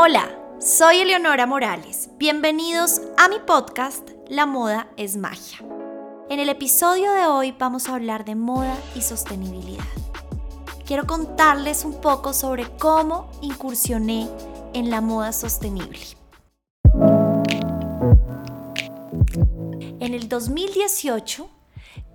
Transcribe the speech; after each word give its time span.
Hola, 0.00 0.30
soy 0.60 1.00
Eleonora 1.00 1.44
Morales. 1.44 2.08
Bienvenidos 2.18 3.00
a 3.16 3.28
mi 3.28 3.40
podcast 3.40 4.08
La 4.28 4.46
moda 4.46 4.86
es 4.96 5.16
magia. 5.16 5.58
En 6.30 6.38
el 6.38 6.48
episodio 6.48 7.10
de 7.14 7.26
hoy 7.26 7.52
vamos 7.58 7.88
a 7.88 7.96
hablar 7.96 8.24
de 8.24 8.36
moda 8.36 8.78
y 8.94 9.02
sostenibilidad. 9.02 9.82
Quiero 10.86 11.04
contarles 11.04 11.84
un 11.84 12.00
poco 12.00 12.32
sobre 12.32 12.70
cómo 12.78 13.28
incursioné 13.42 14.28
en 14.72 14.88
la 14.88 15.00
moda 15.00 15.32
sostenible. 15.32 15.98
En 19.98 20.14
el 20.14 20.28
2018 20.28 21.50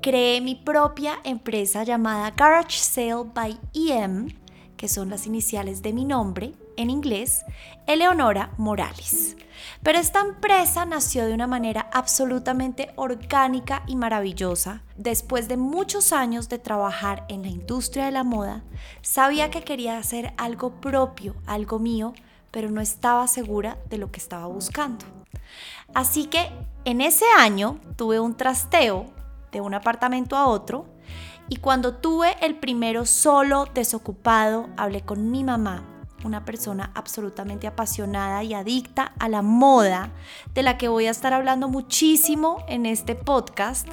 creé 0.01 0.39
mi 0.39 0.55
propia 0.55 1.19
empresa 1.25 1.83
llamada 1.83 2.31
Garage 2.31 2.77
Sale 2.77 3.25
by 3.33 3.59
EM, 3.73 4.29
que 4.77 4.87
son 4.87 5.09
las 5.09 5.27
iniciales 5.27 5.81
de 5.81 5.91
mi 5.91 6.05
nombre, 6.05 6.53
en 6.77 6.89
inglés, 6.89 7.43
Eleonora 7.87 8.51
Morales. 8.57 9.35
Pero 9.81 9.99
esta 9.99 10.21
empresa 10.21 10.85
nació 10.85 11.25
de 11.25 11.33
una 11.33 11.47
manera 11.47 11.89
absolutamente 11.91 12.91
orgánica 12.95 13.83
y 13.87 13.95
maravillosa. 13.95 14.81
Después 14.95 15.47
de 15.47 15.57
muchos 15.57 16.13
años 16.13 16.49
de 16.49 16.59
trabajar 16.59 17.25
en 17.29 17.41
la 17.43 17.49
industria 17.49 18.05
de 18.05 18.11
la 18.11 18.23
moda, 18.23 18.63
sabía 19.01 19.51
que 19.51 19.63
quería 19.63 19.97
hacer 19.97 20.33
algo 20.37 20.81
propio, 20.81 21.35
algo 21.45 21.79
mío, 21.79 22.13
pero 22.51 22.69
no 22.69 22.81
estaba 22.81 23.27
segura 23.27 23.77
de 23.89 23.97
lo 23.97 24.11
que 24.11 24.19
estaba 24.19 24.47
buscando. 24.47 25.05
Así 25.93 26.25
que 26.25 26.49
en 26.85 27.01
ese 27.01 27.25
año 27.37 27.79
tuve 27.95 28.19
un 28.19 28.35
trasteo 28.35 29.07
de 29.51 29.61
un 29.61 29.73
apartamento 29.73 30.35
a 30.35 30.47
otro 30.47 30.85
y 31.49 31.57
cuando 31.57 31.95
tuve 31.95 32.35
el 32.41 32.55
primero 32.55 33.05
solo, 33.05 33.67
desocupado, 33.73 34.69
hablé 34.77 35.01
con 35.01 35.29
mi 35.29 35.43
mamá 35.43 35.92
una 36.23 36.45
persona 36.45 36.91
absolutamente 36.95 37.67
apasionada 37.67 38.43
y 38.43 38.53
adicta 38.53 39.13
a 39.19 39.29
la 39.29 39.41
moda, 39.41 40.11
de 40.53 40.63
la 40.63 40.77
que 40.77 40.87
voy 40.87 41.07
a 41.07 41.11
estar 41.11 41.33
hablando 41.33 41.69
muchísimo 41.69 42.63
en 42.67 42.85
este 42.85 43.15
podcast, 43.15 43.87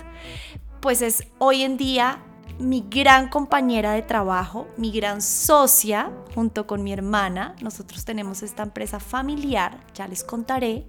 pues 0.81 1.03
es 1.03 1.25
hoy 1.39 1.62
en 1.62 1.77
día 1.77 2.20
mi 2.59 2.84
gran 2.89 3.28
compañera 3.28 3.92
de 3.92 4.03
trabajo, 4.03 4.69
mi 4.77 4.91
gran 4.92 5.22
socia, 5.22 6.12
junto 6.34 6.67
con 6.67 6.83
mi 6.83 6.92
hermana. 6.92 7.55
Nosotros 7.62 8.05
tenemos 8.05 8.42
esta 8.42 8.62
empresa 8.62 9.00
familiar, 9.00 9.81
ya 9.94 10.06
les 10.06 10.22
contaré, 10.22 10.87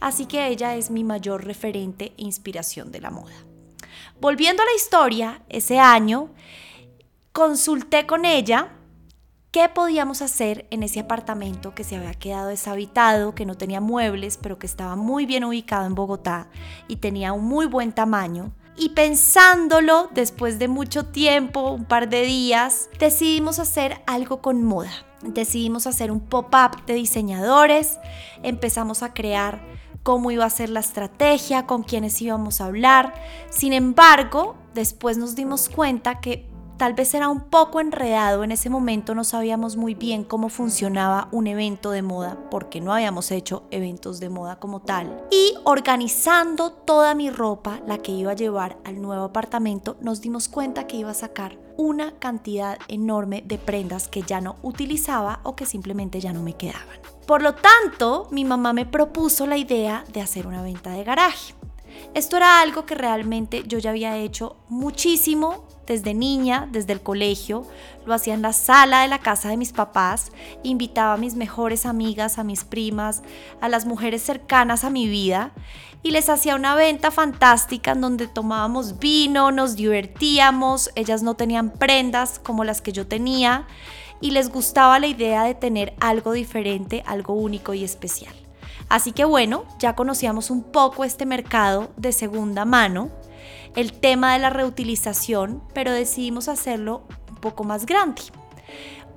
así 0.00 0.26
que 0.26 0.48
ella 0.48 0.74
es 0.74 0.90
mi 0.90 1.04
mayor 1.04 1.44
referente 1.44 2.12
e 2.16 2.22
inspiración 2.24 2.90
de 2.90 3.00
la 3.00 3.10
moda. 3.10 3.34
Volviendo 4.20 4.62
a 4.62 4.66
la 4.66 4.74
historia, 4.74 5.42
ese 5.48 5.78
año 5.78 6.30
consulté 7.32 8.06
con 8.06 8.24
ella 8.24 8.72
qué 9.54 9.68
podíamos 9.68 10.20
hacer 10.20 10.66
en 10.72 10.82
ese 10.82 10.98
apartamento 10.98 11.76
que 11.76 11.84
se 11.84 11.94
había 11.94 12.12
quedado 12.12 12.48
deshabitado, 12.48 13.36
que 13.36 13.46
no 13.46 13.54
tenía 13.54 13.80
muebles, 13.80 14.36
pero 14.36 14.58
que 14.58 14.66
estaba 14.66 14.96
muy 14.96 15.26
bien 15.26 15.44
ubicado 15.44 15.86
en 15.86 15.94
Bogotá 15.94 16.48
y 16.88 16.96
tenía 16.96 17.32
un 17.32 17.44
muy 17.44 17.66
buen 17.66 17.92
tamaño. 17.92 18.50
Y 18.76 18.88
pensándolo, 18.88 20.10
después 20.12 20.58
de 20.58 20.66
mucho 20.66 21.06
tiempo, 21.06 21.70
un 21.70 21.84
par 21.84 22.08
de 22.08 22.22
días, 22.22 22.88
decidimos 22.98 23.60
hacer 23.60 24.02
algo 24.08 24.42
con 24.42 24.64
moda. 24.64 24.90
Decidimos 25.22 25.86
hacer 25.86 26.10
un 26.10 26.18
pop-up 26.18 26.84
de 26.86 26.94
diseñadores, 26.94 28.00
empezamos 28.42 29.04
a 29.04 29.14
crear 29.14 29.64
cómo 30.02 30.32
iba 30.32 30.44
a 30.44 30.50
ser 30.50 30.68
la 30.68 30.80
estrategia, 30.80 31.64
con 31.64 31.84
quiénes 31.84 32.20
íbamos 32.20 32.60
a 32.60 32.66
hablar. 32.66 33.14
Sin 33.50 33.72
embargo, 33.72 34.56
después 34.74 35.16
nos 35.16 35.36
dimos 35.36 35.68
cuenta 35.68 36.18
que 36.18 36.52
Tal 36.76 36.92
vez 36.94 37.14
era 37.14 37.28
un 37.28 37.40
poco 37.40 37.78
enredado, 37.78 38.42
en 38.42 38.50
ese 38.50 38.68
momento 38.68 39.14
no 39.14 39.22
sabíamos 39.22 39.76
muy 39.76 39.94
bien 39.94 40.24
cómo 40.24 40.48
funcionaba 40.48 41.28
un 41.30 41.46
evento 41.46 41.92
de 41.92 42.02
moda 42.02 42.36
porque 42.50 42.80
no 42.80 42.92
habíamos 42.92 43.30
hecho 43.30 43.62
eventos 43.70 44.18
de 44.18 44.28
moda 44.28 44.56
como 44.58 44.80
tal. 44.80 45.24
Y 45.30 45.54
organizando 45.62 46.72
toda 46.72 47.14
mi 47.14 47.30
ropa, 47.30 47.80
la 47.86 47.98
que 47.98 48.10
iba 48.10 48.32
a 48.32 48.36
llevar 48.36 48.76
al 48.84 49.00
nuevo 49.00 49.22
apartamento, 49.22 49.96
nos 50.00 50.20
dimos 50.20 50.48
cuenta 50.48 50.88
que 50.88 50.96
iba 50.96 51.12
a 51.12 51.14
sacar 51.14 51.58
una 51.76 52.18
cantidad 52.18 52.76
enorme 52.88 53.44
de 53.46 53.58
prendas 53.58 54.08
que 54.08 54.22
ya 54.22 54.40
no 54.40 54.56
utilizaba 54.62 55.40
o 55.44 55.54
que 55.54 55.66
simplemente 55.66 56.20
ya 56.20 56.32
no 56.32 56.42
me 56.42 56.54
quedaban. 56.54 56.98
Por 57.28 57.40
lo 57.42 57.54
tanto, 57.54 58.26
mi 58.32 58.44
mamá 58.44 58.72
me 58.72 58.84
propuso 58.84 59.46
la 59.46 59.56
idea 59.56 60.04
de 60.12 60.20
hacer 60.20 60.48
una 60.48 60.62
venta 60.62 60.90
de 60.90 61.04
garaje. 61.04 61.54
Esto 62.14 62.36
era 62.36 62.60
algo 62.60 62.84
que 62.84 62.96
realmente 62.96 63.62
yo 63.66 63.78
ya 63.78 63.90
había 63.90 64.16
hecho 64.16 64.56
muchísimo 64.68 65.64
desde 65.86 66.14
niña, 66.14 66.68
desde 66.70 66.92
el 66.92 67.00
colegio, 67.00 67.66
lo 68.06 68.14
hacía 68.14 68.34
en 68.34 68.42
la 68.42 68.52
sala 68.52 69.02
de 69.02 69.08
la 69.08 69.18
casa 69.18 69.48
de 69.48 69.56
mis 69.56 69.72
papás, 69.72 70.32
invitaba 70.62 71.14
a 71.14 71.18
mis 71.18 71.34
mejores 71.34 71.86
amigas, 71.86 72.38
a 72.38 72.44
mis 72.44 72.64
primas, 72.64 73.22
a 73.60 73.68
las 73.68 73.86
mujeres 73.86 74.22
cercanas 74.22 74.84
a 74.84 74.90
mi 74.90 75.08
vida 75.08 75.52
y 76.02 76.10
les 76.10 76.28
hacía 76.28 76.54
una 76.54 76.74
venta 76.74 77.10
fantástica 77.10 77.92
en 77.92 78.02
donde 78.02 78.26
tomábamos 78.26 78.98
vino, 78.98 79.50
nos 79.50 79.74
divertíamos, 79.74 80.90
ellas 80.94 81.22
no 81.22 81.34
tenían 81.34 81.70
prendas 81.70 82.38
como 82.38 82.62
las 82.62 82.82
que 82.82 82.92
yo 82.92 83.06
tenía 83.06 83.66
y 84.20 84.30
les 84.30 84.50
gustaba 84.50 84.98
la 84.98 85.06
idea 85.06 85.44
de 85.44 85.54
tener 85.54 85.94
algo 86.00 86.32
diferente, 86.32 87.02
algo 87.06 87.34
único 87.34 87.72
y 87.72 87.84
especial. 87.84 88.34
Así 88.90 89.12
que 89.12 89.24
bueno, 89.24 89.64
ya 89.78 89.94
conocíamos 89.94 90.50
un 90.50 90.62
poco 90.62 91.04
este 91.04 91.24
mercado 91.24 91.90
de 91.96 92.12
segunda 92.12 92.66
mano 92.66 93.10
el 93.76 93.92
tema 93.92 94.32
de 94.34 94.38
la 94.38 94.50
reutilización, 94.50 95.62
pero 95.72 95.92
decidimos 95.92 96.48
hacerlo 96.48 97.02
un 97.28 97.36
poco 97.36 97.64
más 97.64 97.86
grande. 97.86 98.22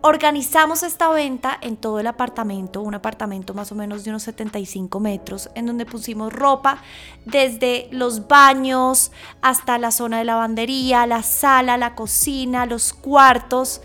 Organizamos 0.02 0.84
esta 0.84 1.10
venta 1.10 1.58
en 1.60 1.76
todo 1.76 2.00
el 2.00 2.06
apartamento, 2.06 2.82
un 2.82 2.94
apartamento 2.94 3.56
más 3.56 3.72
o 3.72 3.76
menos 3.76 4.04
de 4.04 4.12
unos 4.12 4.24
75 4.24 5.00
metros, 5.00 5.50
en 5.56 5.66
donde 5.66 5.88
pusimos 5.88 6.32
ropa 6.32 6.84
desde 7.26 7.90
los 7.92 8.28
baños 8.28 9.12
hasta 9.42 9.80
la 9.80 9.90
zona 9.90 10.20
de 10.20 10.26
lavandería, 10.26 11.08
la 11.08 11.24
sala, 11.24 11.78
la 11.78 11.96
cocina, 11.96 12.68
los 12.68 12.94
cuartos. 12.94 13.82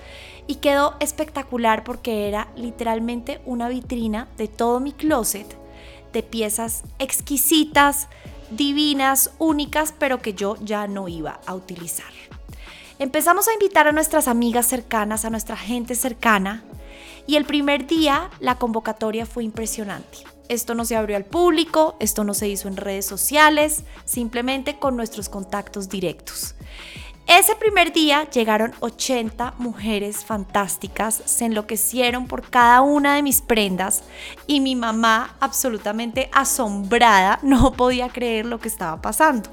Y 0.46 0.56
quedó 0.56 0.96
espectacular 1.00 1.82
porque 1.82 2.28
era 2.28 2.48
literalmente 2.56 3.40
una 3.46 3.68
vitrina 3.68 4.28
de 4.36 4.48
todo 4.48 4.80
mi 4.80 4.92
closet, 4.92 5.56
de 6.12 6.22
piezas 6.22 6.82
exquisitas, 6.98 8.08
divinas, 8.56 9.32
únicas, 9.38 9.92
pero 9.98 10.20
que 10.20 10.34
yo 10.34 10.56
ya 10.60 10.86
no 10.86 11.08
iba 11.08 11.40
a 11.46 11.54
utilizar. 11.54 12.12
Empezamos 12.98 13.48
a 13.48 13.52
invitar 13.52 13.88
a 13.88 13.92
nuestras 13.92 14.28
amigas 14.28 14.66
cercanas, 14.66 15.24
a 15.24 15.30
nuestra 15.30 15.56
gente 15.56 15.94
cercana, 15.94 16.62
y 17.26 17.36
el 17.36 17.44
primer 17.44 17.86
día 17.86 18.30
la 18.40 18.58
convocatoria 18.58 19.26
fue 19.26 19.44
impresionante. 19.44 20.18
Esto 20.48 20.74
no 20.74 20.84
se 20.84 20.96
abrió 20.96 21.16
al 21.16 21.24
público, 21.24 21.96
esto 21.98 22.24
no 22.24 22.34
se 22.34 22.48
hizo 22.48 22.68
en 22.68 22.76
redes 22.76 23.06
sociales, 23.06 23.84
simplemente 24.04 24.78
con 24.78 24.96
nuestros 24.96 25.28
contactos 25.28 25.88
directos. 25.88 26.54
Ese 27.26 27.54
primer 27.54 27.92
día 27.92 28.28
llegaron 28.28 28.72
80 28.80 29.54
mujeres 29.58 30.24
fantásticas, 30.24 31.22
se 31.24 31.44
enloquecieron 31.44 32.26
por 32.26 32.50
cada 32.50 32.80
una 32.80 33.14
de 33.14 33.22
mis 33.22 33.40
prendas 33.40 34.02
y 34.46 34.60
mi 34.60 34.74
mamá, 34.74 35.36
absolutamente 35.40 36.28
asombrada, 36.32 37.38
no 37.42 37.72
podía 37.72 38.08
creer 38.08 38.46
lo 38.46 38.58
que 38.58 38.68
estaba 38.68 39.00
pasando. 39.00 39.50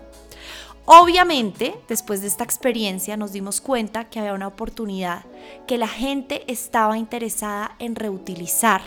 Obviamente, 0.85 1.79
después 1.87 2.21
de 2.21 2.27
esta 2.27 2.43
experiencia 2.43 3.15
nos 3.15 3.31
dimos 3.31 3.61
cuenta 3.61 4.09
que 4.09 4.19
había 4.19 4.33
una 4.33 4.47
oportunidad, 4.47 5.23
que 5.67 5.77
la 5.77 5.87
gente 5.87 6.51
estaba 6.51 6.97
interesada 6.97 7.75
en 7.77 7.95
reutilizar, 7.95 8.81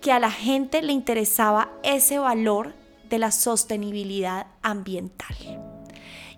que 0.00 0.10
a 0.10 0.18
la 0.18 0.32
gente 0.32 0.82
le 0.82 0.92
interesaba 0.92 1.70
ese 1.84 2.18
valor 2.18 2.74
de 3.08 3.20
la 3.20 3.30
sostenibilidad 3.30 4.48
ambiental. 4.62 5.67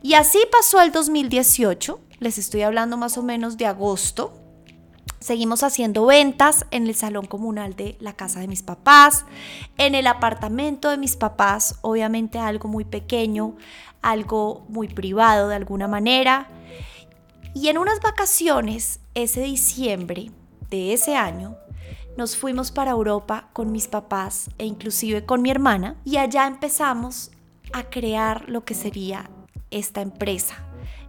Y 0.03 0.15
así 0.15 0.39
pasó 0.51 0.81
el 0.81 0.93
2018, 0.93 2.01
les 2.21 2.39
estoy 2.39 2.63
hablando 2.63 2.97
más 2.97 3.19
o 3.19 3.23
menos 3.23 3.59
de 3.59 3.67
agosto. 3.67 4.33
Seguimos 5.19 5.63
haciendo 5.63 6.07
ventas 6.07 6.65
en 6.71 6.87
el 6.87 6.95
salón 6.95 7.27
comunal 7.27 7.77
de 7.77 7.99
la 8.01 8.15
casa 8.15 8.41
de 8.41 8.49
mis 8.49 8.63
papás, 8.63 9.27
en 9.77 9.95
el 9.95 10.07
apartamento 10.07 10.89
de 10.89 10.97
mis 10.97 11.17
papás, 11.17 11.79
obviamente 11.83 12.39
algo 12.39 12.69
muy 12.69 12.87
pequeño, 12.87 13.57
algo 14.01 14.65
muy 14.71 14.89
privado 14.89 15.49
de 15.49 15.57
alguna 15.57 15.87
manera. 15.87 16.49
Y 17.55 17.69
en 17.69 17.77
unas 17.77 18.01
vacaciones, 18.01 19.01
ese 19.15 19.43
diciembre 19.43 20.31
de 20.71 20.95
ese 20.95 21.15
año, 21.15 21.57
nos 22.17 22.39
fuimos 22.39 22.73
para 22.73 22.93
Europa 22.93 23.51
con 23.53 23.71
mis 23.71 23.87
papás 23.87 24.49
e 24.57 24.65
inclusive 24.65 25.27
con 25.27 25.43
mi 25.43 25.51
hermana 25.51 25.97
y 26.07 26.17
allá 26.17 26.47
empezamos 26.47 27.33
a 27.73 27.85
crear 27.85 28.49
lo 28.49 28.65
que 28.65 28.75
sería 28.75 29.29
esta 29.71 30.01
empresa. 30.01 30.57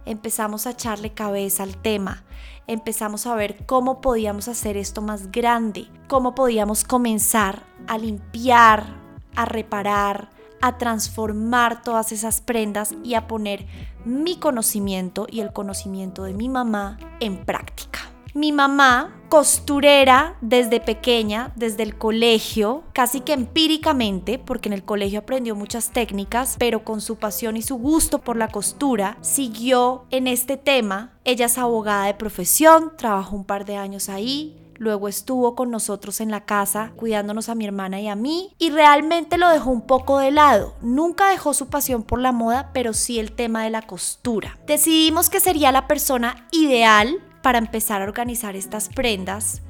Empezamos 0.04 0.66
a 0.66 0.70
echarle 0.70 1.12
cabeza 1.12 1.62
al 1.62 1.76
tema, 1.76 2.24
empezamos 2.66 3.26
a 3.26 3.34
ver 3.34 3.64
cómo 3.66 4.00
podíamos 4.00 4.48
hacer 4.48 4.76
esto 4.76 5.00
más 5.00 5.30
grande, 5.30 5.86
cómo 6.08 6.34
podíamos 6.34 6.84
comenzar 6.84 7.64
a 7.86 7.98
limpiar, 7.98 8.96
a 9.36 9.44
reparar, 9.44 10.30
a 10.60 10.78
transformar 10.78 11.82
todas 11.82 12.12
esas 12.12 12.40
prendas 12.40 12.94
y 13.02 13.14
a 13.14 13.26
poner 13.26 13.66
mi 14.04 14.36
conocimiento 14.36 15.26
y 15.28 15.40
el 15.40 15.52
conocimiento 15.52 16.24
de 16.24 16.34
mi 16.34 16.48
mamá 16.48 16.98
en 17.20 17.44
práctica. 17.44 18.11
Mi 18.34 18.50
mamá, 18.50 19.20
costurera 19.28 20.36
desde 20.40 20.80
pequeña, 20.80 21.52
desde 21.54 21.82
el 21.82 21.98
colegio, 21.98 22.82
casi 22.94 23.20
que 23.20 23.34
empíricamente, 23.34 24.38
porque 24.38 24.70
en 24.70 24.72
el 24.72 24.84
colegio 24.84 25.18
aprendió 25.20 25.54
muchas 25.54 25.90
técnicas, 25.90 26.56
pero 26.58 26.82
con 26.82 27.02
su 27.02 27.16
pasión 27.16 27.58
y 27.58 27.62
su 27.62 27.76
gusto 27.76 28.20
por 28.20 28.38
la 28.38 28.48
costura, 28.48 29.18
siguió 29.20 30.06
en 30.10 30.26
este 30.26 30.56
tema. 30.56 31.12
Ella 31.24 31.46
es 31.46 31.58
abogada 31.58 32.06
de 32.06 32.14
profesión, 32.14 32.92
trabajó 32.96 33.36
un 33.36 33.44
par 33.44 33.66
de 33.66 33.76
años 33.76 34.08
ahí, 34.08 34.56
luego 34.76 35.08
estuvo 35.08 35.54
con 35.54 35.70
nosotros 35.70 36.20
en 36.22 36.30
la 36.30 36.46
casa 36.46 36.92
cuidándonos 36.96 37.50
a 37.50 37.54
mi 37.54 37.66
hermana 37.66 38.00
y 38.00 38.08
a 38.08 38.16
mí 38.16 38.54
y 38.58 38.70
realmente 38.70 39.38
lo 39.38 39.48
dejó 39.50 39.70
un 39.70 39.86
poco 39.86 40.18
de 40.18 40.30
lado. 40.30 40.74
Nunca 40.80 41.28
dejó 41.28 41.52
su 41.52 41.68
pasión 41.68 42.02
por 42.02 42.18
la 42.18 42.32
moda, 42.32 42.70
pero 42.72 42.94
sí 42.94 43.18
el 43.18 43.32
tema 43.32 43.62
de 43.64 43.70
la 43.70 43.82
costura. 43.82 44.58
Decidimos 44.66 45.28
que 45.28 45.38
sería 45.38 45.70
la 45.70 45.86
persona 45.86 46.48
ideal 46.50 47.20
para 47.42 47.58
empezar 47.58 48.00
a 48.00 48.04
organizar 48.04 48.56
estas 48.56 48.88
prendas. 48.88 49.62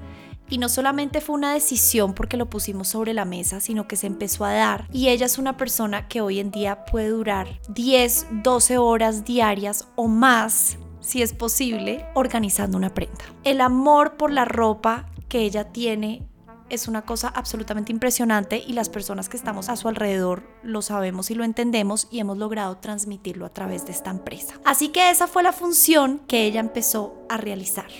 Y 0.49 0.59
no 0.59 0.69
solamente 0.69 1.21
fue 1.21 1.35
una 1.35 1.55
decisión 1.55 2.13
porque 2.15 2.37
lo 2.37 2.51
pusimos 2.51 2.89
sobre 2.89 3.15
la 3.15 3.25
mesa, 3.25 3.61
sino 3.61 3.89
que 3.89 3.97
se 3.97 4.07
empezó 4.07 4.45
a 4.45 4.53
dar. 4.53 4.87
Y 4.93 5.09
ella 5.09 5.27
es 5.27 5.39
una 5.39 5.57
persona 5.57 6.09
que 6.09 6.21
hoy 6.21 6.41
en 6.41 6.51
día 6.51 6.85
puede 6.85 7.09
durar 7.09 7.59
10, 7.71 8.27
12 8.43 8.77
horas 8.77 9.25
diarias 9.25 9.89
o 9.97 10.09
más, 10.09 10.77
si 11.01 11.23
es 11.23 11.33
posible, 11.33 12.05
organizando 12.15 12.77
una 12.77 12.93
prenda. 12.93 13.25
El 13.45 13.63
amor 13.63 14.19
por 14.19 14.31
la 14.31 14.45
ropa 14.45 15.07
que 15.29 15.41
ella 15.41 15.73
tiene 15.73 16.29
es 16.73 16.89
una 16.89 17.03
cosa 17.03 17.29
absolutamente 17.29 17.93
impresionante 17.93 18.65
y 18.67 18.73
las 18.73 18.89
personas 18.89 19.29
que 19.29 19.37
estamos 19.37 19.69
a 19.69 19.77
su 19.77 19.89
alrededor 19.89 20.43
lo 20.63 20.81
sabemos 20.81 21.31
y 21.31 21.35
lo 21.35 21.45
entendemos 21.45 22.09
y 22.11 22.19
hemos 22.19 22.39
logrado 22.39 22.79
transmitirlo 22.79 23.45
a 23.45 23.53
través 23.53 23.85
de 23.85 23.93
esta 23.93 24.11
empresa. 24.11 24.55
Así 24.65 24.89
que 24.89 25.11
esa 25.11 25.27
fue 25.27 25.43
la 25.43 25.53
función 25.53 26.21
que 26.27 26.47
ella 26.47 26.61
empezó 26.61 27.15
a 27.29 27.37
realizar. 27.37 27.91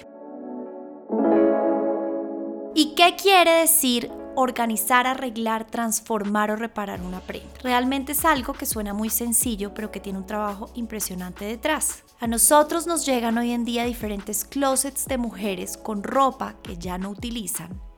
¿Y 2.75 2.95
qué 2.95 3.15
quiere 3.17 3.51
decir 3.51 4.11
organizar, 4.35 5.07
arreglar, 5.07 5.67
transformar 5.67 6.51
o 6.51 6.57
reparar 6.57 7.03
una 7.03 7.21
prenda. 7.21 7.53
Realmente 7.63 8.13
es 8.13 8.25
algo 8.25 8.55
que 8.55 8.65
suena 8.65 8.95
muy 8.95 9.11
sencillo, 9.11 9.75
pero 9.75 9.91
que 9.91 10.01
tiene 10.01 10.21
un 10.21 10.27
trabajo 10.27 10.71
impresionante 10.73 11.45
detrás. 11.45 12.03
A 12.19 12.27
nosotros 12.27 12.87
nos 12.87 13.05
llegan 13.05 13.37
hoy 13.37 13.53
en 13.53 13.67
día 13.67 13.85
diferentes 13.85 14.47
closets 14.47 15.05
de 15.05 15.19
mujeres 15.19 15.77
con 15.77 16.03
ropa 16.03 16.55
que 16.63 16.79
ya 16.79 16.97
no 16.97 17.11
utilizan 17.11 17.92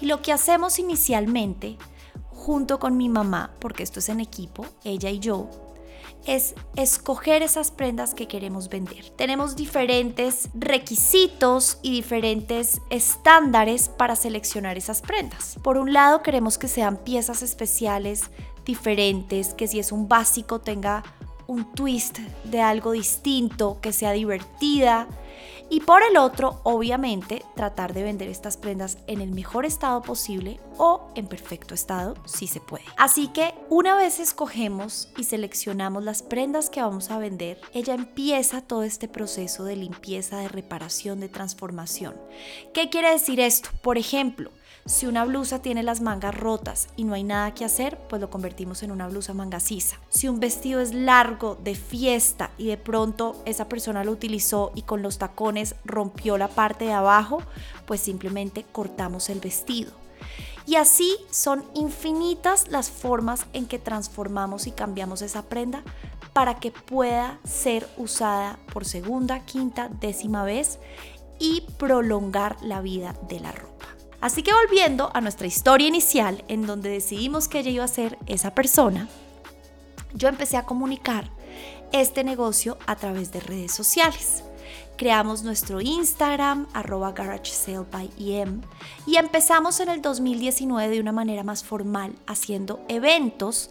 y 0.00 0.06
lo 0.06 0.22
que 0.22 0.32
hacemos 0.32 0.78
inicialmente, 0.78 1.76
junto 2.30 2.78
con 2.78 2.96
mi 2.96 3.08
mamá, 3.08 3.52
porque 3.58 3.82
esto 3.82 4.00
es 4.00 4.08
en 4.08 4.20
equipo, 4.20 4.66
ella 4.84 5.10
y 5.10 5.18
yo, 5.18 5.48
es 6.26 6.54
escoger 6.74 7.42
esas 7.42 7.70
prendas 7.70 8.12
que 8.14 8.26
queremos 8.26 8.68
vender. 8.68 9.10
Tenemos 9.10 9.54
diferentes 9.54 10.48
requisitos 10.54 11.78
y 11.82 11.92
diferentes 11.92 12.80
estándares 12.90 13.88
para 13.88 14.16
seleccionar 14.16 14.76
esas 14.76 15.02
prendas. 15.02 15.56
Por 15.62 15.78
un 15.78 15.92
lado, 15.92 16.22
queremos 16.22 16.58
que 16.58 16.68
sean 16.68 16.96
piezas 16.98 17.42
especiales, 17.42 18.24
diferentes, 18.64 19.54
que 19.54 19.68
si 19.68 19.78
es 19.78 19.92
un 19.92 20.08
básico 20.08 20.60
tenga 20.60 21.04
un 21.46 21.72
twist 21.74 22.18
de 22.44 22.60
algo 22.60 22.90
distinto, 22.90 23.78
que 23.80 23.92
sea 23.92 24.10
divertida, 24.10 25.06
y 25.68 25.80
por 25.80 26.02
el 26.02 26.16
otro, 26.16 26.60
obviamente, 26.62 27.44
tratar 27.54 27.92
de 27.92 28.02
vender 28.02 28.28
estas 28.28 28.56
prendas 28.56 28.98
en 29.06 29.20
el 29.20 29.30
mejor 29.32 29.66
estado 29.66 30.02
posible 30.02 30.60
o 30.78 31.10
en 31.14 31.26
perfecto 31.26 31.74
estado 31.74 32.14
si 32.24 32.46
se 32.46 32.60
puede. 32.60 32.84
Así 32.96 33.28
que 33.28 33.54
una 33.68 33.96
vez 33.96 34.20
escogemos 34.20 35.08
y 35.16 35.24
seleccionamos 35.24 36.04
las 36.04 36.22
prendas 36.22 36.70
que 36.70 36.82
vamos 36.82 37.10
a 37.10 37.18
vender, 37.18 37.60
ella 37.72 37.94
empieza 37.94 38.60
todo 38.60 38.84
este 38.84 39.08
proceso 39.08 39.64
de 39.64 39.76
limpieza, 39.76 40.38
de 40.38 40.48
reparación, 40.48 41.20
de 41.20 41.28
transformación. 41.28 42.14
¿Qué 42.72 42.88
quiere 42.88 43.10
decir 43.10 43.40
esto? 43.40 43.70
Por 43.82 43.98
ejemplo, 43.98 44.52
si 44.86 45.06
una 45.06 45.24
blusa 45.24 45.60
tiene 45.60 45.82
las 45.82 46.00
mangas 46.00 46.34
rotas 46.34 46.88
y 46.96 47.02
no 47.02 47.14
hay 47.14 47.24
nada 47.24 47.52
que 47.52 47.64
hacer, 47.64 47.98
pues 48.08 48.20
lo 48.20 48.30
convertimos 48.30 48.84
en 48.84 48.92
una 48.92 49.08
blusa 49.08 49.34
manga 49.34 49.58
sisa. 49.58 49.98
Si 50.10 50.28
un 50.28 50.38
vestido 50.38 50.80
es 50.80 50.94
largo, 50.94 51.56
de 51.62 51.74
fiesta 51.74 52.50
y 52.56 52.68
de 52.68 52.76
pronto 52.76 53.42
esa 53.44 53.68
persona 53.68 54.04
lo 54.04 54.12
utilizó 54.12 54.70
y 54.76 54.82
con 54.82 55.02
los 55.02 55.18
tacones 55.18 55.74
rompió 55.84 56.38
la 56.38 56.46
parte 56.46 56.84
de 56.84 56.92
abajo, 56.92 57.42
pues 57.84 58.00
simplemente 58.00 58.64
cortamos 58.70 59.28
el 59.28 59.40
vestido. 59.40 59.90
Y 60.66 60.76
así 60.76 61.16
son 61.30 61.64
infinitas 61.74 62.68
las 62.68 62.90
formas 62.90 63.46
en 63.52 63.66
que 63.66 63.78
transformamos 63.78 64.66
y 64.66 64.72
cambiamos 64.72 65.22
esa 65.22 65.42
prenda 65.42 65.82
para 66.32 66.60
que 66.60 66.70
pueda 66.70 67.38
ser 67.44 67.88
usada 67.96 68.58
por 68.72 68.84
segunda, 68.84 69.40
quinta, 69.40 69.88
décima 70.00 70.44
vez 70.44 70.78
y 71.38 71.62
prolongar 71.76 72.56
la 72.62 72.80
vida 72.80 73.16
de 73.28 73.40
la 73.40 73.52
ropa. 73.52 73.75
Así 74.20 74.42
que 74.42 74.52
volviendo 74.52 75.10
a 75.14 75.20
nuestra 75.20 75.46
historia 75.46 75.88
inicial, 75.88 76.44
en 76.48 76.66
donde 76.66 76.90
decidimos 76.90 77.48
que 77.48 77.60
ella 77.60 77.70
iba 77.70 77.84
a 77.84 77.88
ser 77.88 78.18
esa 78.26 78.54
persona, 78.54 79.08
yo 80.14 80.28
empecé 80.28 80.56
a 80.56 80.64
comunicar 80.64 81.30
este 81.92 82.24
negocio 82.24 82.78
a 82.86 82.96
través 82.96 83.32
de 83.32 83.40
redes 83.40 83.72
sociales. 83.72 84.42
Creamos 84.96 85.42
nuestro 85.42 85.80
Instagram, 85.80 86.66
arroba 86.72 87.12
GarageSaleByEM, 87.12 88.62
y 89.06 89.16
empezamos 89.16 89.80
en 89.80 89.90
el 89.90 90.00
2019 90.00 90.88
de 90.88 91.00
una 91.00 91.12
manera 91.12 91.44
más 91.44 91.62
formal, 91.62 92.14
haciendo 92.26 92.80
eventos 92.88 93.70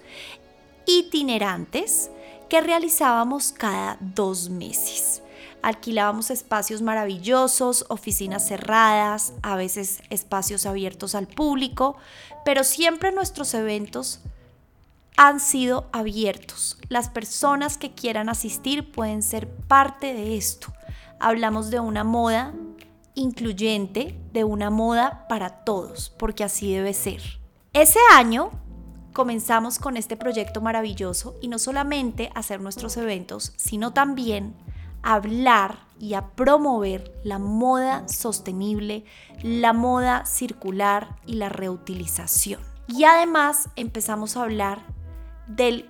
itinerantes 0.86 2.12
que 2.48 2.62
realizábamos 2.62 3.52
cada 3.52 3.98
dos 4.00 4.50
meses 4.50 5.15
alquilábamos 5.66 6.30
espacios 6.30 6.84
maravillosos, 6.84 7.86
oficinas 7.90 8.48
cerradas, 8.48 9.34
a 9.42 9.56
veces 9.56 10.04
espacios 10.12 10.68
abiertos 10.68 11.16
al 11.16 11.26
público, 11.26 11.98
pero 12.46 12.64
siempre 12.64 13.12
nuestros 13.12 13.52
eventos 13.56 14.20
han 15.18 15.40
sido 15.40 15.90
abiertos. 15.92 16.78
Las 16.88 17.10
personas 17.10 17.80
que 17.80 17.96
quieran 17.96 18.30
asistir 18.30 18.92
pueden 18.92 19.24
ser 19.24 19.50
parte 19.50 20.14
de 20.14 20.38
esto. 20.38 20.72
Hablamos 21.20 21.72
de 21.72 21.80
una 21.80 22.04
moda 22.04 22.54
incluyente, 23.16 24.16
de 24.34 24.44
una 24.44 24.70
moda 24.70 25.26
para 25.28 25.64
todos, 25.64 26.14
porque 26.20 26.44
así 26.44 26.72
debe 26.72 26.94
ser. 26.94 27.24
Ese 27.74 27.98
año 28.14 28.52
comenzamos 29.14 29.80
con 29.80 29.98
este 29.98 30.16
proyecto 30.16 30.62
maravilloso 30.62 31.34
y 31.42 31.48
no 31.48 31.58
solamente 31.58 32.30
hacer 32.36 32.62
nuestros 32.62 32.98
eventos, 32.98 33.54
sino 33.56 33.94
también 33.94 34.54
hablar 35.06 35.78
y 36.00 36.16
a 36.16 36.32
promover 36.32 37.14
la 37.24 37.40
moda 37.40 38.08
sostenible, 38.08 39.06
la 39.42 39.72
moda 39.72 40.26
circular 40.26 41.16
y 41.26 41.36
la 41.36 41.48
reutilización. 41.48 42.60
Y 42.88 43.06
además 43.06 43.70
empezamos 43.76 44.36
a 44.36 44.44
hablar 44.44 44.82
del 45.48 45.90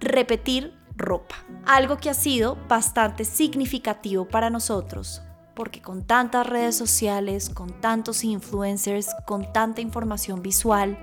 repetir 0.00 0.74
ropa, 0.96 1.36
algo 1.66 1.98
que 1.98 2.10
ha 2.10 2.14
sido 2.14 2.56
bastante 2.68 3.24
significativo 3.24 4.26
para 4.26 4.50
nosotros, 4.50 5.22
porque 5.54 5.80
con 5.80 6.04
tantas 6.04 6.46
redes 6.46 6.76
sociales, 6.76 7.50
con 7.50 7.80
tantos 7.80 8.24
influencers, 8.24 9.08
con 9.26 9.52
tanta 9.52 9.82
información 9.82 10.42
visual, 10.42 10.98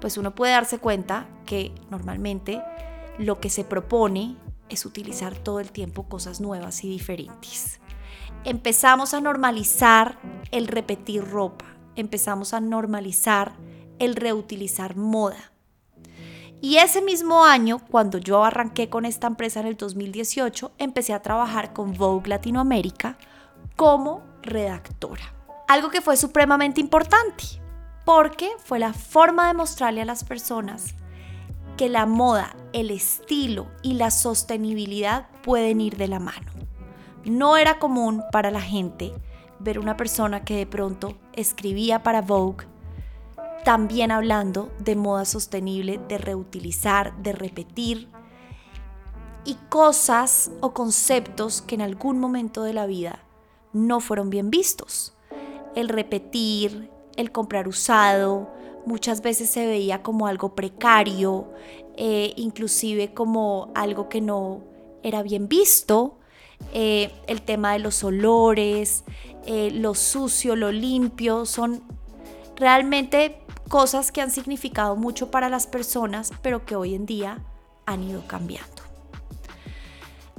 pues 0.00 0.18
uno 0.18 0.34
puede 0.34 0.52
darse 0.52 0.78
cuenta 0.78 1.26
que 1.46 1.72
normalmente 1.88 2.60
lo 3.18 3.40
que 3.40 3.48
se 3.48 3.64
propone 3.64 4.36
es 4.68 4.86
utilizar 4.86 5.36
todo 5.36 5.60
el 5.60 5.72
tiempo 5.72 6.08
cosas 6.08 6.40
nuevas 6.40 6.84
y 6.84 6.88
diferentes. 6.88 7.80
Empezamos 8.44 9.14
a 9.14 9.20
normalizar 9.20 10.18
el 10.50 10.68
repetir 10.68 11.24
ropa, 11.24 11.66
empezamos 11.96 12.54
a 12.54 12.60
normalizar 12.60 13.52
el 13.98 14.16
reutilizar 14.16 14.96
moda. 14.96 15.52
Y 16.60 16.78
ese 16.78 17.02
mismo 17.02 17.44
año, 17.44 17.78
cuando 17.90 18.18
yo 18.18 18.42
arranqué 18.42 18.88
con 18.88 19.04
esta 19.04 19.26
empresa 19.26 19.60
en 19.60 19.66
el 19.66 19.76
2018, 19.76 20.72
empecé 20.78 21.12
a 21.12 21.20
trabajar 21.20 21.72
con 21.72 21.92
Vogue 21.92 22.28
Latinoamérica 22.28 23.18
como 23.76 24.22
redactora. 24.42 25.34
Algo 25.68 25.90
que 25.90 26.00
fue 26.00 26.16
supremamente 26.16 26.80
importante, 26.80 27.44
porque 28.04 28.50
fue 28.64 28.78
la 28.78 28.92
forma 28.92 29.46
de 29.48 29.54
mostrarle 29.54 30.02
a 30.02 30.06
las 30.06 30.24
personas 30.24 30.94
que 31.76 31.88
la 31.88 32.06
moda, 32.06 32.56
el 32.72 32.90
estilo 32.90 33.66
y 33.82 33.94
la 33.94 34.10
sostenibilidad 34.10 35.28
pueden 35.42 35.80
ir 35.80 35.96
de 35.96 36.08
la 36.08 36.20
mano. 36.20 36.52
No 37.24 37.56
era 37.56 37.78
común 37.78 38.22
para 38.32 38.50
la 38.50 38.60
gente 38.60 39.12
ver 39.58 39.78
una 39.78 39.96
persona 39.96 40.44
que 40.44 40.56
de 40.56 40.66
pronto 40.66 41.16
escribía 41.32 42.02
para 42.02 42.22
Vogue 42.22 42.66
también 43.64 44.12
hablando 44.12 44.70
de 44.78 44.94
moda 44.94 45.24
sostenible, 45.24 45.98
de 46.06 46.18
reutilizar, 46.18 47.16
de 47.16 47.32
repetir 47.32 48.08
y 49.44 49.54
cosas 49.70 50.50
o 50.60 50.74
conceptos 50.74 51.62
que 51.62 51.74
en 51.74 51.80
algún 51.80 52.20
momento 52.20 52.62
de 52.62 52.74
la 52.74 52.86
vida 52.86 53.20
no 53.72 54.00
fueron 54.00 54.28
bien 54.30 54.50
vistos. 54.50 55.16
El 55.74 55.88
repetir, 55.88 56.90
el 57.16 57.32
comprar 57.32 57.66
usado, 57.66 58.50
muchas 58.86 59.22
veces 59.22 59.50
se 59.50 59.66
veía 59.66 60.02
como 60.02 60.26
algo 60.26 60.54
precario, 60.54 61.48
eh, 61.96 62.32
inclusive 62.36 63.14
como 63.14 63.70
algo 63.74 64.08
que 64.08 64.20
no 64.20 64.62
era 65.02 65.22
bien 65.22 65.48
visto 65.48 66.18
eh, 66.72 67.12
el 67.26 67.42
tema 67.42 67.72
de 67.72 67.78
los 67.78 68.02
olores, 68.04 69.04
eh, 69.46 69.70
lo 69.72 69.94
sucio, 69.94 70.56
lo 70.56 70.72
limpio, 70.72 71.46
son 71.46 71.82
realmente 72.56 73.38
cosas 73.68 74.12
que 74.12 74.20
han 74.20 74.30
significado 74.30 74.96
mucho 74.96 75.30
para 75.30 75.48
las 75.48 75.66
personas, 75.66 76.32
pero 76.42 76.64
que 76.64 76.76
hoy 76.76 76.94
en 76.94 77.06
día 77.06 77.38
han 77.86 78.02
ido 78.02 78.26
cambiando. 78.26 78.82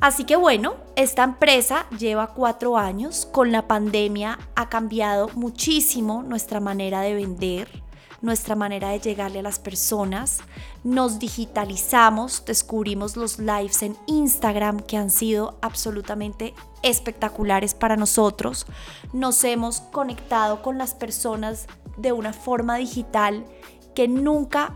Así 0.01 0.25
que 0.25 0.35
bueno, 0.35 0.75
esta 0.95 1.23
empresa 1.23 1.87
lleva 1.97 2.33
cuatro 2.33 2.77
años. 2.77 3.25
Con 3.31 3.51
la 3.51 3.67
pandemia 3.67 4.37
ha 4.55 4.69
cambiado 4.69 5.29
muchísimo 5.35 6.21
nuestra 6.21 6.59
manera 6.59 7.01
de 7.01 7.13
vender, 7.13 7.83
nuestra 8.25 8.55
manera 8.55 8.89
de 8.89 8.99
llegarle 8.99 9.39
a 9.39 9.43
las 9.43 9.59
personas. 9.59 10.39
Nos 10.83 11.19
digitalizamos, 11.19 12.43
descubrimos 12.45 13.15
los 13.15 13.39
lives 13.39 13.83
en 13.83 13.95
Instagram 14.07 14.81
que 14.81 14.97
han 14.97 15.09
sido 15.09 15.57
absolutamente 15.61 16.53
espectaculares 16.81 17.73
para 17.73 17.95
nosotros. 17.95 18.65
Nos 19.13 19.43
hemos 19.43 19.79
conectado 19.79 20.61
con 20.61 20.77
las 20.77 20.93
personas 20.93 21.67
de 21.97 22.11
una 22.11 22.33
forma 22.33 22.75
digital 22.77 23.45
que 23.93 24.07
nunca 24.07 24.73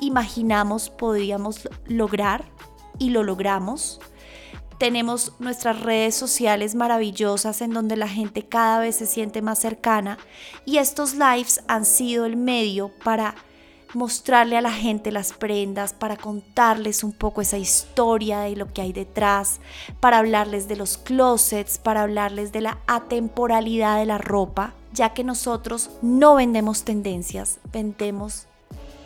imaginamos 0.00 0.90
podríamos 0.90 1.68
lograr 1.86 2.44
y 2.98 3.10
lo 3.10 3.22
logramos. 3.22 4.00
Tenemos 4.78 5.32
nuestras 5.40 5.80
redes 5.80 6.14
sociales 6.14 6.76
maravillosas 6.76 7.62
en 7.62 7.72
donde 7.72 7.96
la 7.96 8.06
gente 8.06 8.44
cada 8.44 8.78
vez 8.78 8.94
se 8.94 9.06
siente 9.06 9.42
más 9.42 9.58
cercana 9.58 10.18
y 10.64 10.78
estos 10.78 11.14
lives 11.14 11.60
han 11.66 11.84
sido 11.84 12.26
el 12.26 12.36
medio 12.36 12.92
para 13.02 13.34
mostrarle 13.94 14.56
a 14.56 14.60
la 14.60 14.70
gente 14.70 15.10
las 15.10 15.32
prendas, 15.32 15.94
para 15.94 16.16
contarles 16.16 17.02
un 17.02 17.12
poco 17.12 17.40
esa 17.40 17.58
historia 17.58 18.40
de 18.40 18.54
lo 18.54 18.72
que 18.72 18.82
hay 18.82 18.92
detrás, 18.92 19.58
para 19.98 20.18
hablarles 20.18 20.68
de 20.68 20.76
los 20.76 20.96
closets, 20.96 21.78
para 21.78 22.02
hablarles 22.02 22.52
de 22.52 22.60
la 22.60 22.78
atemporalidad 22.86 23.98
de 23.98 24.06
la 24.06 24.18
ropa, 24.18 24.74
ya 24.92 25.12
que 25.12 25.24
nosotros 25.24 25.90
no 26.02 26.36
vendemos 26.36 26.84
tendencias, 26.84 27.58
vendemos 27.72 28.46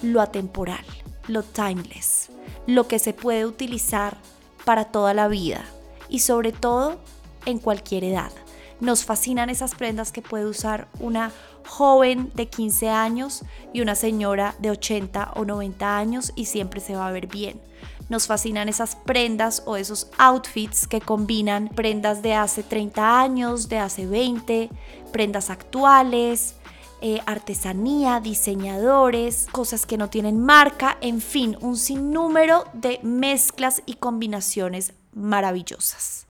lo 0.02 0.21
atemporal, 0.21 0.85
lo 1.29 1.43
timeless, 1.43 2.29
lo 2.67 2.88
que 2.88 2.99
se 2.99 3.14
puede 3.14 3.47
utilizar 3.47 4.19
para 4.64 4.87
toda 4.87 5.14
la 5.14 5.28
vida 5.28 5.64
y 6.09 6.21
sobre 6.21 6.52
todo 6.52 6.99
en 7.47 7.59
cualquier 7.59 8.04
edad. 8.04 8.33
Nos 8.81 9.04
fascinan 9.04 9.49
esas 9.49 9.75
prendas 9.75 10.11
que 10.11 10.23
puede 10.23 10.47
usar 10.47 10.88
una 10.99 11.31
joven 11.66 12.33
de 12.35 12.49
15 12.49 12.88
años 12.88 13.45
y 13.73 13.81
una 13.81 13.95
señora 13.95 14.57
de 14.59 14.71
80 14.71 15.33
o 15.37 15.45
90 15.45 15.97
años 15.97 16.33
y 16.35 16.47
siempre 16.47 16.81
se 16.81 16.97
va 16.97 17.07
a 17.07 17.12
ver 17.12 17.28
bien. 17.28 17.61
Nos 18.09 18.26
fascinan 18.26 18.69
esas 18.69 18.97
prendas 18.97 19.62
o 19.66 19.76
esos 19.76 20.09
outfits 20.19 20.87
que 20.87 21.00
combinan 21.00 21.69
prendas 21.69 22.23
de 22.23 22.35
hace 22.35 22.62
30 22.62 23.21
años, 23.21 23.69
de 23.69 23.78
hace 23.78 24.07
20, 24.07 24.69
prendas 25.12 25.49
actuales, 25.49 26.57
eh, 27.02 27.21
artesanía, 27.26 28.21
diseñadores, 28.21 29.49
cosas 29.50 29.87
que 29.87 29.99
no 29.99 30.09
tienen 30.09 30.38
marca, 30.38 30.99
en 31.00 31.21
fin, 31.21 31.56
un 31.61 31.76
sinnúmero 31.76 32.64
de 32.73 33.00
mezclas 33.02 33.82
y 33.87 33.94
combinaciones 33.94 34.94
maravillosas. 35.12 36.28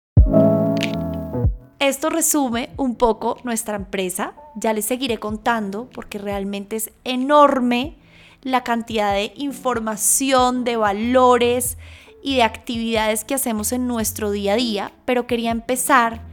Esto 1.79 2.09
resume 2.09 2.71
un 2.75 2.95
poco 2.95 3.38
nuestra 3.45 3.77
empresa, 3.77 4.33
ya 4.55 4.74
les 4.74 4.83
seguiré 4.83 5.19
contando 5.19 5.89
porque 5.93 6.17
realmente 6.17 6.75
es 6.75 6.91
enorme 7.05 7.95
la 8.41 8.65
cantidad 8.65 9.13
de 9.13 9.31
información, 9.38 10.65
de 10.65 10.75
valores 10.75 11.77
y 12.21 12.36
de 12.36 12.43
actividades 12.43 13.24
que 13.24 13.36
hacemos 13.36 13.71
en 13.71 13.88
nuestro 13.88 14.31
día 14.31 14.53
a 14.53 14.57
día, 14.57 14.91
pero 15.05 15.27
quería 15.27 15.51
empezar 15.51 16.26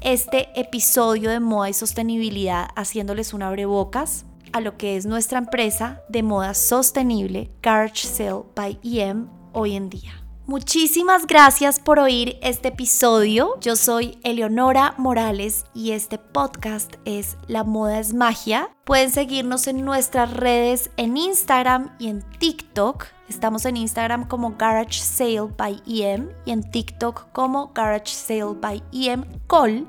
este 0.00 0.48
episodio 0.58 1.30
de 1.30 1.40
moda 1.40 1.70
y 1.70 1.72
sostenibilidad 1.72 2.68
haciéndoles 2.76 3.32
un 3.34 3.42
abrebocas 3.42 4.24
a 4.52 4.60
lo 4.60 4.76
que 4.76 4.96
es 4.96 5.06
nuestra 5.06 5.38
empresa 5.38 6.02
de 6.08 6.22
moda 6.22 6.54
sostenible 6.54 7.50
Garage 7.62 8.06
Sale 8.06 8.44
by 8.54 8.78
EM 8.82 9.28
hoy 9.52 9.74
en 9.74 9.90
día. 9.90 10.27
Muchísimas 10.48 11.26
gracias 11.26 11.78
por 11.78 11.98
oír 11.98 12.38
este 12.40 12.68
episodio. 12.68 13.60
Yo 13.60 13.76
soy 13.76 14.18
Eleonora 14.24 14.94
Morales 14.96 15.66
y 15.74 15.90
este 15.90 16.16
podcast 16.16 16.94
es 17.04 17.36
La 17.48 17.64
Moda 17.64 18.00
es 18.00 18.14
Magia. 18.14 18.70
Pueden 18.84 19.10
seguirnos 19.10 19.66
en 19.66 19.84
nuestras 19.84 20.32
redes 20.32 20.90
en 20.96 21.18
Instagram 21.18 21.94
y 21.98 22.08
en 22.08 22.22
TikTok. 22.38 23.04
Estamos 23.28 23.66
en 23.66 23.76
Instagram 23.76 24.26
como 24.26 24.56
Garage 24.56 25.00
Sale 25.02 25.52
by 25.54 25.82
EM 25.86 26.30
y 26.46 26.52
en 26.52 26.62
TikTok 26.70 27.30
como 27.32 27.74
Garage 27.74 28.14
Sale 28.14 28.54
by 28.58 28.82
EM 28.90 29.26
Call. 29.48 29.86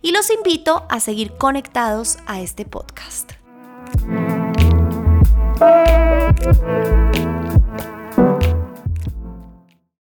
Y 0.00 0.12
los 0.12 0.30
invito 0.30 0.86
a 0.88 1.00
seguir 1.00 1.32
conectados 1.32 2.18
a 2.28 2.40
este 2.40 2.64
podcast. 2.64 3.32